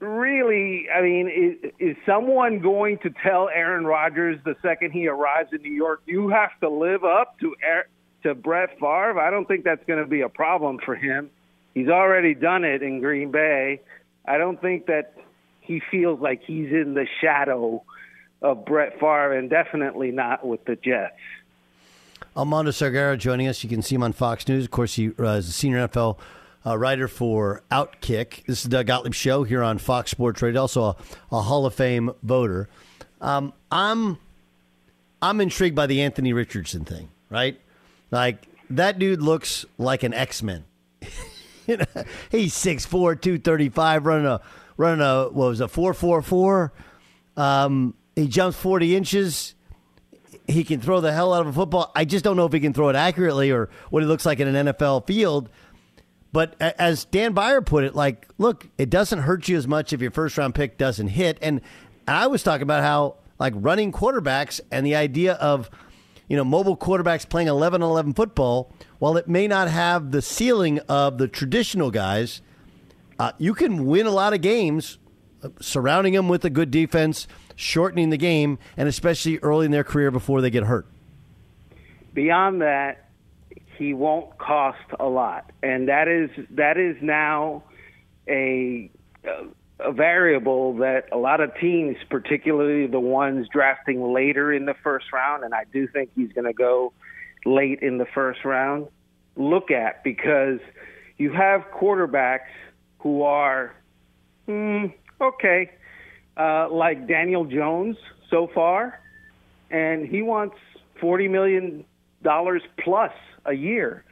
[0.00, 5.52] really, I mean, is, is someone going to tell Aaron Rodgers the second he arrives
[5.52, 7.54] in New York, you have to live up to
[8.22, 9.18] to Brett Favre?
[9.18, 11.30] I don't think that's going to be a problem for him.
[11.74, 13.80] He's already done it in Green Bay.
[14.26, 15.14] I don't think that
[15.60, 17.84] he feels like he's in the shadow
[18.42, 21.14] of Brett Favre, and definitely not with the Jets.
[22.36, 23.62] Armando Salguero joining us.
[23.62, 24.64] You can see him on Fox News.
[24.64, 26.18] Of course, he uh, is a senior NFL
[26.64, 28.44] uh, writer for Outkick.
[28.46, 30.62] This is the Doug Gottlieb Show here on Fox Sports Radio.
[30.62, 30.96] Also, a,
[31.32, 32.68] a Hall of Fame voter.
[33.20, 34.18] Um, I'm
[35.22, 37.08] I'm intrigued by the Anthony Richardson thing.
[37.28, 37.60] Right,
[38.10, 40.64] like that dude looks like an X Men.
[42.30, 44.40] he's 6'4", 235, running a
[44.76, 46.72] running a what was a four four four.
[47.36, 49.54] Um, he jumps forty inches
[50.50, 51.90] he can throw the hell out of a football.
[51.94, 54.40] I just don't know if he can throw it accurately or what he looks like
[54.40, 55.48] in an NFL field.
[56.32, 60.00] But as Dan Beyer put it, like, look, it doesn't hurt you as much if
[60.00, 61.38] your first round pick doesn't hit.
[61.42, 61.60] And
[62.06, 65.68] I was talking about how, like, running quarterbacks and the idea of,
[66.28, 70.78] you know, mobile quarterbacks playing 11 11 football, while it may not have the ceiling
[70.88, 72.42] of the traditional guys,
[73.18, 74.98] uh, you can win a lot of games
[75.42, 79.84] uh, surrounding them with a good defense shortening the game, and especially early in their
[79.84, 80.86] career before they get hurt.
[82.14, 83.09] Beyond that,
[83.80, 87.62] he won't cost a lot, and that is that is now
[88.28, 88.90] a
[89.78, 95.06] a variable that a lot of teams, particularly the ones drafting later in the first
[95.14, 96.92] round, and I do think he's going to go
[97.46, 98.88] late in the first round,
[99.34, 100.04] look at.
[100.04, 100.60] Because
[101.16, 102.52] you have quarterbacks
[102.98, 103.74] who are
[104.46, 105.70] mm, okay
[106.36, 107.96] uh, like Daniel Jones
[108.28, 109.00] so far,
[109.70, 110.56] and he wants
[111.00, 111.86] forty million
[112.22, 113.12] dollars plus
[113.44, 114.04] a year.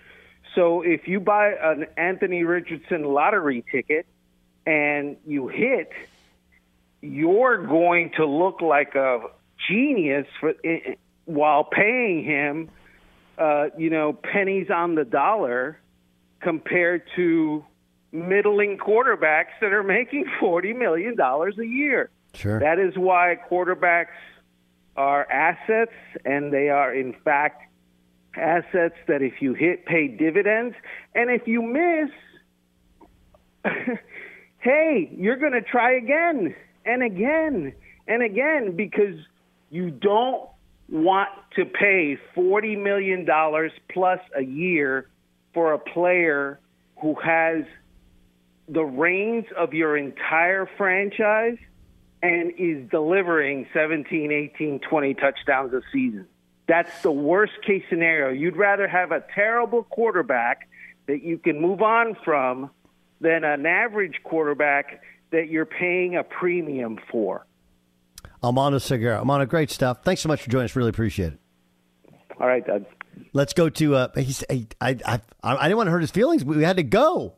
[0.54, 4.06] So if you buy an Anthony Richardson lottery ticket
[4.66, 5.92] and you hit,
[7.00, 9.20] you're going to look like a
[9.68, 10.54] genius for
[11.26, 12.70] while paying him,
[13.36, 15.78] uh, you know, pennies on the dollar
[16.40, 17.64] compared to
[18.10, 22.10] middling quarterbacks that are making forty million dollars a year.
[22.34, 22.58] Sure.
[22.58, 24.16] That is why quarterbacks
[24.96, 25.92] are assets,
[26.24, 27.62] and they are, in fact,
[28.38, 30.74] assets that if you hit, pay dividends.
[31.14, 32.10] And if you miss,
[34.58, 37.72] hey, you're going to try again and again
[38.06, 39.16] and again because
[39.70, 40.48] you don't
[40.88, 43.26] want to pay $40 million
[43.92, 45.08] plus a year
[45.52, 46.58] for a player
[47.00, 47.64] who has
[48.68, 51.58] the reins of your entire franchise
[52.22, 56.26] and is delivering 17, 18, 20 touchdowns a season.
[56.68, 58.28] That's the worst case scenario.
[58.30, 60.68] You'd rather have a terrible quarterback
[61.06, 62.70] that you can move on from
[63.20, 67.46] than an average quarterback that you're paying a premium for.
[68.44, 69.18] Armando Salguero.
[69.18, 70.04] Armando, great stuff.
[70.04, 70.76] Thanks so much for joining us.
[70.76, 71.38] Really appreciate it.
[72.38, 72.84] All right, Doug.
[73.32, 73.96] Let's go to.
[73.96, 76.44] Uh, he's, I, I, I, I didn't want to hurt his feelings.
[76.44, 77.37] But we had to go.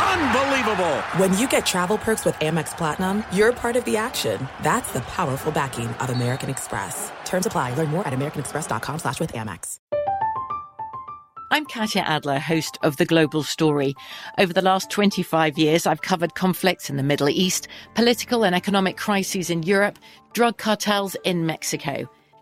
[0.00, 0.96] Unbelievable!
[1.18, 4.48] When you get travel perks with Amex Platinum, you're part of the action.
[4.62, 7.12] That's the powerful backing of American Express.
[7.24, 7.74] Terms apply.
[7.74, 9.78] Learn more at americanexpress.com slash with Amex.
[11.52, 13.96] I'm Katya Adler, host of The Global Story.
[14.38, 18.96] Over the last 25 years, I've covered conflicts in the Middle East, political and economic
[18.96, 19.98] crises in Europe,
[20.32, 22.08] drug cartels in Mexico.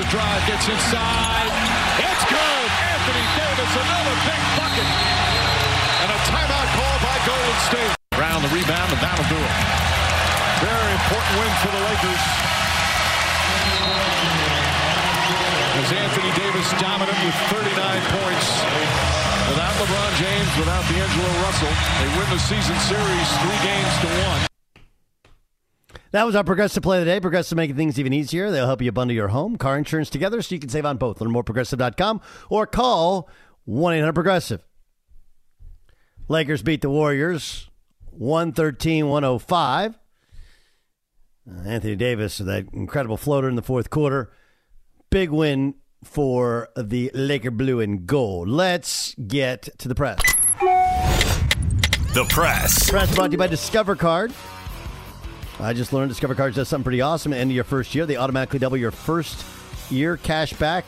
[0.00, 1.50] The drive, gets inside.
[2.00, 2.66] It's good.
[2.88, 4.88] Anthony Davis, another big bucket.
[6.00, 7.92] And a timeout call by Golden State.
[8.16, 9.54] Brown the rebound, and that'll do it.
[10.64, 12.24] Very important win for the Lakers.
[15.84, 17.68] As Anthony Davis dominant with 39
[18.24, 18.48] points.
[19.52, 24.49] Without LeBron James, without D'Angelo Russell, they win the season series three games to one.
[26.12, 27.20] That was our Progressive Play of the Day.
[27.20, 28.50] Progressive making things even easier.
[28.50, 31.20] They'll help you bundle your home, car insurance together so you can save on both.
[31.20, 33.28] Learn more progressive.com or call
[33.64, 34.64] 1 800 Progressive.
[36.26, 37.70] Lakers beat the Warriors
[38.10, 39.98] 113 105.
[41.66, 44.32] Anthony Davis, that incredible floater in the fourth quarter.
[45.10, 48.48] Big win for the Laker blue and gold.
[48.48, 50.20] Let's get to the press.
[52.14, 52.90] The press.
[52.90, 54.32] Press brought to you by Discover Card.
[55.62, 57.32] I just learned Discover Cards does something pretty awesome.
[57.32, 59.44] At the end of your first year, they automatically double your first
[59.90, 60.84] year cash back.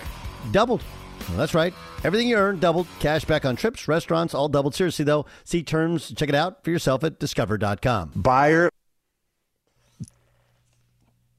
[0.51, 0.83] Doubled.
[1.29, 1.75] Well, that's right.
[2.05, 2.87] Everything you earn doubled.
[2.99, 4.75] Cash back on trips, restaurants, all doubled.
[4.75, 6.13] Seriously, though, see terms.
[6.17, 8.13] Check it out for yourself at discover.com.
[8.17, 8.71] Beyer.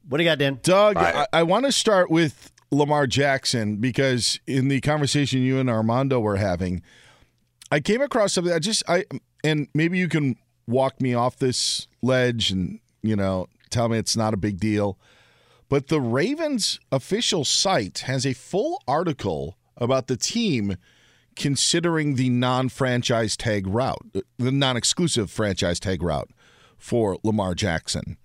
[0.07, 0.59] What do you got, Dan?
[0.61, 5.69] Doug, I, I want to start with Lamar Jackson because in the conversation you and
[5.69, 6.81] Armando were having,
[7.71, 8.53] I came across something.
[8.53, 9.05] I just, I,
[9.43, 10.35] and maybe you can
[10.67, 14.97] walk me off this ledge and, you know, tell me it's not a big deal.
[15.69, 20.77] But the Ravens official site has a full article about the team
[21.35, 26.29] considering the non franchise tag route, the non exclusive franchise tag route
[26.77, 28.17] for Lamar Jackson.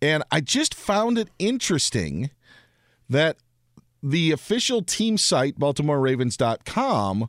[0.00, 2.30] And I just found it interesting
[3.08, 3.36] that
[4.02, 7.28] the official team site, BaltimoreRavens.com,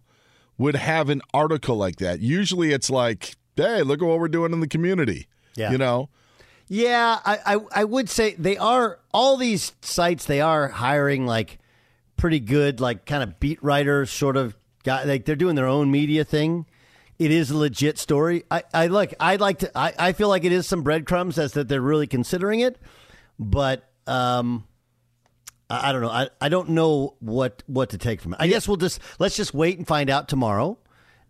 [0.58, 2.20] would have an article like that.
[2.20, 5.28] Usually it's like, hey, look at what we're doing in the community.
[5.56, 5.72] Yeah.
[5.72, 6.10] You know?
[6.74, 11.60] Yeah, I, I, I would say they are, all these sites, they are hiring like
[12.18, 15.04] pretty good, like kind of beat writers, sort of guy.
[15.04, 16.66] Like they're doing their own media thing.
[17.20, 18.46] It is a legit story.
[18.50, 21.52] I, I look, I'd like to, I, I feel like it is some breadcrumbs as
[21.52, 22.80] that they're really considering it,
[23.38, 24.66] but, um,
[25.70, 26.10] I, I don't know.
[26.10, 28.38] I, I don't know what, what to take from it.
[28.40, 30.80] I guess we'll just, let's just wait and find out tomorrow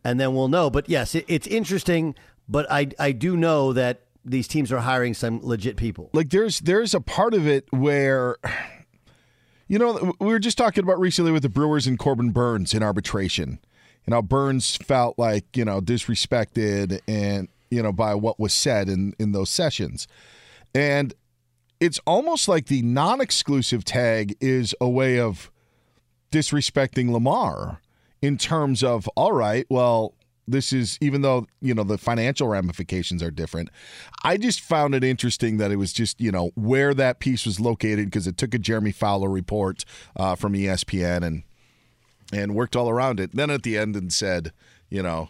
[0.05, 0.69] and then we'll know.
[0.69, 2.15] But yes, it, it's interesting,
[2.47, 6.09] but I, I do know that these teams are hiring some legit people.
[6.13, 8.37] Like there's there's a part of it where
[9.67, 12.83] you know we were just talking about recently with the Brewers and Corbin Burnes in
[12.83, 13.59] arbitration.
[14.05, 18.89] You know, Burnes felt like, you know, disrespected and, you know, by what was said
[18.89, 20.07] in in those sessions.
[20.75, 21.13] And
[21.79, 25.51] it's almost like the non-exclusive tag is a way of
[26.31, 27.79] disrespecting Lamar
[28.21, 30.13] in terms of all right, well,
[30.47, 33.69] this is even though you know the financial ramifications are different
[34.23, 37.59] i just found it interesting that it was just you know where that piece was
[37.59, 39.85] located because it took a jeremy fowler report
[40.17, 41.43] uh, from espn and
[42.31, 44.51] and worked all around it then at the end and said
[44.89, 45.29] you know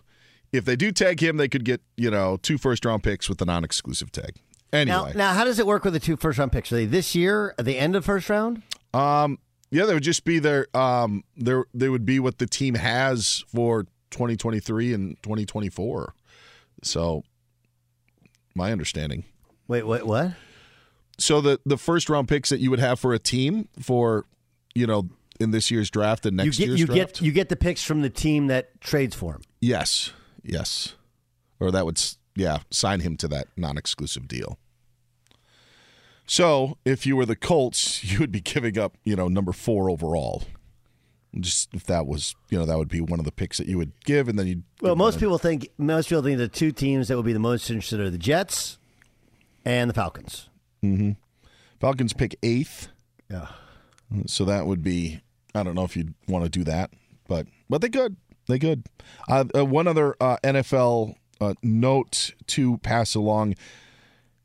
[0.52, 3.38] if they do tag him they could get you know two first round picks with
[3.38, 4.36] the non-exclusive tag
[4.72, 6.72] anyway Now, now, how does it work with the two first round picks?
[6.72, 8.62] Are they this year at the end of first round?
[8.94, 9.38] um
[9.72, 13.44] yeah they would just be their um there they would be what the team has
[13.48, 16.14] for 2023 and 2024
[16.84, 17.24] so
[18.56, 19.24] my understanding.
[19.68, 20.34] Wait, wait, what?
[21.18, 24.26] so the the first round picks that you would have for a team for
[24.74, 25.10] you know
[25.40, 27.14] in this year's draft and next you get year's you draft?
[27.14, 29.42] get you get the picks from the team that trades for him.
[29.62, 30.12] yes
[30.44, 30.96] yes.
[31.60, 32.02] Or that would
[32.36, 34.58] yeah sign him to that non-exclusive deal.
[36.26, 39.90] So if you were the colts you would be giving up you know number four
[39.90, 40.44] overall
[41.40, 43.78] just if that was you know that would be one of the picks that you
[43.78, 47.08] would give and then you Well, most people think most people think the two teams
[47.08, 48.78] that would be the most interested are the Jets
[49.66, 50.50] and the Falcons.
[50.84, 51.12] mm-hmm.
[51.80, 52.90] falcons pick eighth
[53.30, 53.48] Yeah.
[54.28, 55.22] So that would be
[55.56, 56.92] I don't know if you'd want to do that,
[57.28, 58.18] but but they could.
[58.48, 58.88] They could.
[59.30, 63.56] Uh, uh, one other uh, NFL uh, note to pass along.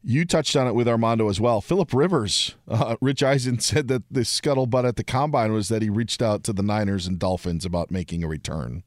[0.03, 1.61] You touched on it with Armando as well.
[1.61, 5.91] Philip Rivers, uh, Rich Eisen said that the scuttlebutt at the combine was that he
[5.91, 8.85] reached out to the Niners and Dolphins about making a return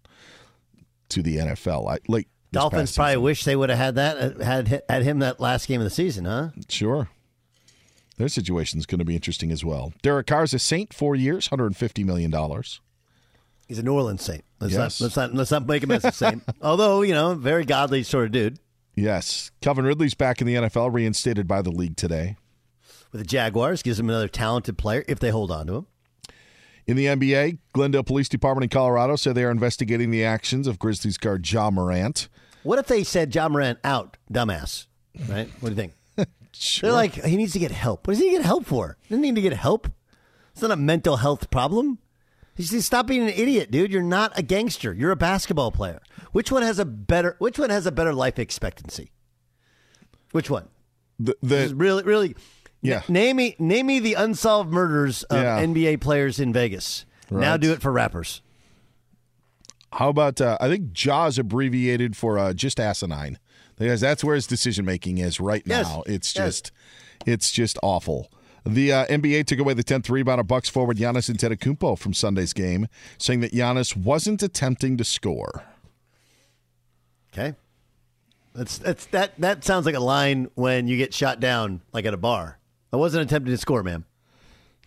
[1.09, 1.91] to the NFL.
[1.91, 3.23] I, like Dolphins probably season.
[3.23, 5.89] wish they would have had that uh, had had him that last game of the
[5.89, 6.49] season, huh?
[6.69, 7.09] Sure.
[8.17, 9.93] Their situation is going to be interesting as well.
[10.01, 12.79] Derek Carr is a Saint, four years, hundred and fifty million dollars.
[13.67, 14.43] He's a New Orleans Saint.
[14.59, 14.99] Let's Yes.
[14.99, 16.43] not let's not let's not make him as a Saint.
[16.61, 18.59] Although you know, very godly sort of dude
[18.95, 22.35] Yes, Calvin Ridley's back in the NFL, reinstated by the league today.
[23.11, 25.87] with the Jaguars gives him another talented player if they hold on to him.
[26.87, 30.79] In the NBA, Glendale Police Department in Colorado said they are investigating the actions of
[30.79, 32.27] Grizzlies guard Ja Morant.
[32.63, 34.87] What if they said Ja Morant out, dumbass?
[35.27, 35.47] Right?
[35.59, 35.93] What do you think?
[36.81, 38.07] They're like, he needs to get help.
[38.07, 38.97] What does he need to get help for?
[39.09, 39.89] Doesn't need to get help.
[40.51, 41.99] It's not a mental health problem.
[42.61, 43.91] He says, stop being an idiot, dude.
[43.91, 44.93] You're not a gangster.
[44.93, 46.01] You're a basketball player.
[46.31, 47.35] Which one has a better?
[47.39, 49.11] Which one has a better life expectancy?
[50.31, 50.67] Which one?
[51.19, 52.35] The, is really, really.
[52.81, 53.01] Yeah.
[53.07, 55.59] Name me, name me the unsolved murders of Yeah.
[55.59, 57.05] NBA players in Vegas.
[57.29, 58.41] Now do it for rappers.
[59.93, 63.39] How about uh, I think Ja's abbreviated for uh, just asinine
[63.77, 65.87] because that's where his decision making is right Yes.
[65.87, 66.03] now.
[66.05, 66.45] It's Yes.
[66.45, 66.71] just
[67.25, 68.31] it's just awful.
[68.65, 72.53] The uh, NBA took away the 10th rebound of Bucks forward Giannis Antetokounmpo from Sunday's
[72.53, 72.87] game,
[73.17, 75.63] saying that Giannis wasn't attempting to score.
[77.33, 77.55] Okay.
[78.53, 82.13] That's that's that that sounds like a line when you get shot down like at
[82.13, 82.59] a bar.
[82.91, 84.05] I wasn't attempting to score, ma'am.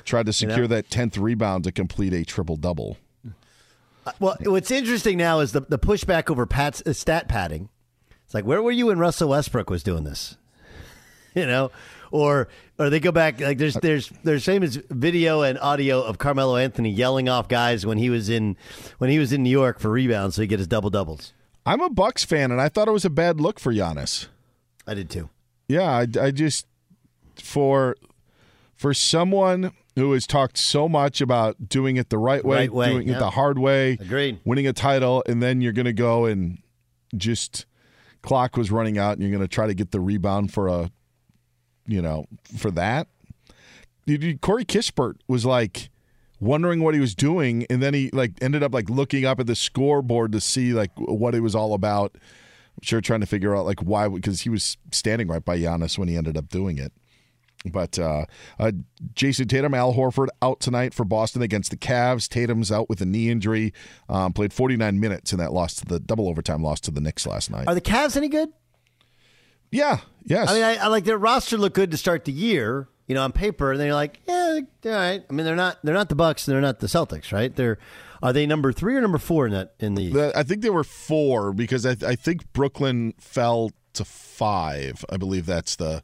[0.05, 0.66] Tried to secure know?
[0.66, 2.99] that 10th rebound to complete a triple double.
[4.07, 7.70] Uh, Well, what's interesting now is the the pushback over Pat's uh, stat padding.
[8.27, 10.37] It's like, where were you when Russell Westbrook was doing this?
[11.37, 11.72] You know,
[12.15, 12.47] or
[12.79, 16.57] or they go back like there's uh, there's there's famous video and audio of Carmelo
[16.57, 18.57] Anthony yelling off guys when he was in
[18.99, 21.33] when he was in New York for rebounds so he get his double doubles.
[21.67, 24.29] I'm a Bucks fan, and I thought it was a bad look for Giannis.
[24.87, 25.29] I did too.
[25.67, 26.67] Yeah, I, I just
[27.43, 27.97] for
[28.75, 32.91] for someone who has talked so much about doing it the right way, Right way,
[32.91, 33.17] doing yeah.
[33.17, 34.39] it the hard way, Agreed.
[34.45, 36.59] winning a title, and then you're going to go and
[37.17, 37.65] just
[38.23, 40.91] clock was running out, and you're going to try to get the rebound for a,
[41.87, 42.26] you know,
[42.57, 43.09] for that.
[44.41, 45.89] Corey Kispert was like
[46.41, 49.47] wondering what he was doing, and then he like ended up like looking up at
[49.47, 52.14] the scoreboard to see like what it was all about.
[52.14, 55.99] I'm sure trying to figure out like why because he was standing right by Giannis
[55.99, 56.93] when he ended up doing it.
[57.66, 58.26] But uh,
[58.59, 58.72] uh,
[59.14, 62.28] Jayson Tatum, Al Horford out tonight for Boston against the Cavs.
[62.28, 63.72] Tatum's out with a knee injury.
[64.07, 67.26] Um, played 49 minutes in that loss to the double overtime loss to the Knicks
[67.26, 67.66] last night.
[67.66, 68.51] Are the Cavs any good?
[69.74, 70.49] yeah, yes.
[70.51, 73.22] I mean, I, I like their roster looked good to start the year, you know,
[73.22, 75.25] on paper, and then you're like, yeah, they're all right.
[75.29, 77.55] I mean, they're not they're not the Bucks, and they're not the Celtics, right?
[77.55, 77.79] They're
[78.22, 80.33] are they number three or number four in that in the?
[80.35, 85.05] I think they were four because I, I think Brooklyn fell to five.
[85.11, 86.03] I believe that's the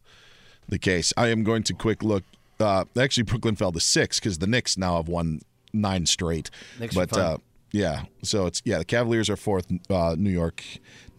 [0.68, 1.12] the case.
[1.16, 2.24] I am going to quick look.
[2.58, 5.40] Uh, actually, Brooklyn fell to six because the Knicks now have won
[5.72, 6.50] nine straight.
[6.78, 7.38] Knicks but uh,
[7.72, 8.78] yeah, so it's yeah.
[8.78, 9.66] The Cavaliers are fourth.
[9.88, 10.62] Uh, New York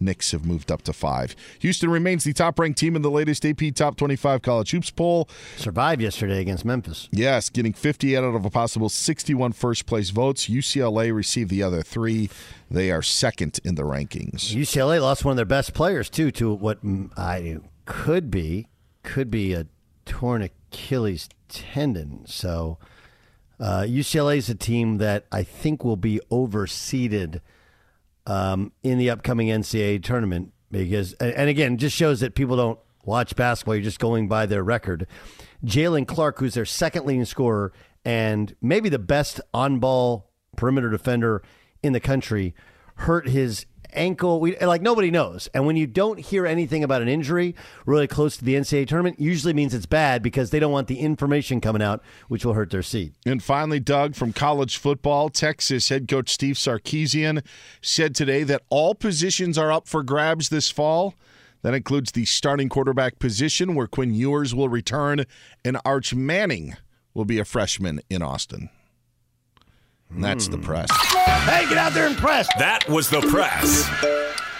[0.00, 1.34] Knicks have moved up to five.
[1.60, 5.28] Houston remains the top ranked team in the latest AP Top 25 College Hoops poll.
[5.56, 7.08] Survived yesterday against Memphis.
[7.10, 10.48] Yes, getting 50 out of a possible 61 first place votes.
[10.48, 12.28] UCLA received the other three.
[12.70, 14.54] They are second in the rankings.
[14.54, 16.78] UCLA lost one of their best players too to what
[17.16, 18.68] I could be
[19.02, 19.66] could be a
[20.04, 22.24] torn Achilles tendon.
[22.26, 22.78] So
[23.62, 27.40] uh, UCLA is a team that I think will be overseeded
[28.26, 33.36] um, in the upcoming NCAA tournament because, and again, just shows that people don't watch
[33.36, 33.76] basketball.
[33.76, 35.06] You're just going by their record.
[35.64, 37.72] Jaylen Clark, who's their second leading scorer
[38.04, 41.40] and maybe the best on ball perimeter defender
[41.84, 42.56] in the country,
[42.96, 44.40] hurt his ankle.
[44.40, 45.48] We, like nobody knows.
[45.54, 47.54] And when you don't hear anything about an injury
[47.86, 50.98] really close to the NCAA tournament, usually means it's bad because they don't want the
[50.98, 53.14] information coming out, which will hurt their seed.
[53.26, 57.44] And finally, Doug, from college football, Texas head coach Steve Sarkisian
[57.80, 61.14] said today that all positions are up for grabs this fall.
[61.62, 65.24] That includes the starting quarterback position, where Quinn Ewers will return,
[65.64, 66.76] and Arch Manning
[67.14, 68.68] will be a freshman in Austin.
[70.14, 70.88] And that's the press.
[71.46, 72.46] Hey, get out there and press.
[72.58, 73.88] That was the press.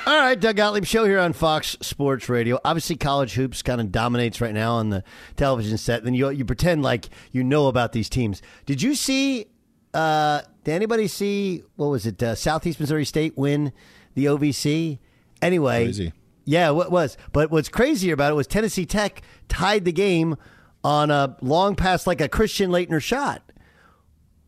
[0.07, 2.59] All right, Doug Gottlieb show here on Fox Sports Radio.
[2.65, 5.05] Obviously, college hoops kind of dominates right now on the
[5.37, 6.03] television set.
[6.05, 8.43] Then you you pretend like you know about these teams.
[8.67, 9.47] Did you see?
[9.95, 12.21] Uh, did anybody see what was it?
[12.23, 13.73] Uh, Southeast Missouri State win
[14.15, 14.99] the OVC.
[15.41, 16.13] Anyway, Crazy.
[16.47, 17.17] yeah, what was?
[17.33, 20.37] But what's crazier about it was Tennessee Tech tied the game
[20.83, 23.43] on a long pass like a Christian Laettner shot.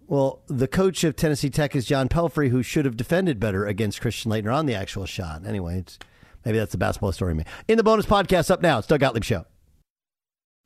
[0.07, 4.00] Well, the coach of Tennessee Tech is John Pelphrey, who should have defended better against
[4.00, 5.46] Christian Laettner on the actual shot.
[5.46, 5.84] Anyway,
[6.44, 7.42] maybe that's the basketball story.
[7.68, 9.46] In the bonus podcast up now, it's Doug Gottlieb Show.